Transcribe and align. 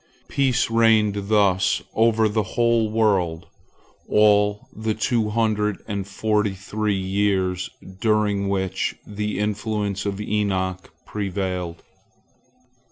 Peace 0.27 0.71
reigned 0.71 1.27
thus 1.27 1.83
over 1.93 2.27
the 2.27 2.41
whole 2.57 2.89
world 2.89 3.45
all 4.09 4.67
the 4.75 4.95
two 4.95 5.29
hundred 5.29 5.77
and 5.87 6.07
forty 6.07 6.55
three 6.55 6.97
years 6.97 7.69
during 7.99 8.49
which 8.49 8.95
the 9.05 9.37
influence 9.37 10.07
of 10.07 10.19
Enoch 10.19 10.91
prevailed. 11.05 11.83